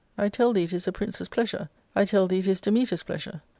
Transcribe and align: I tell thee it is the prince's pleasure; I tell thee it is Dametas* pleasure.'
I 0.17 0.29
tell 0.29 0.51
thee 0.51 0.63
it 0.63 0.73
is 0.73 0.85
the 0.85 0.91
prince's 0.91 1.27
pleasure; 1.27 1.69
I 1.95 2.05
tell 2.05 2.27
thee 2.27 2.39
it 2.39 2.47
is 2.47 2.59
Dametas* 2.59 3.05
pleasure.' 3.05 3.43